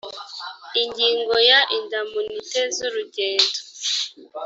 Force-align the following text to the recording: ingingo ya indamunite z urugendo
ingingo 0.81 1.35
ya 1.49 1.59
indamunite 1.77 2.61
z 2.75 2.77
urugendo 2.87 3.57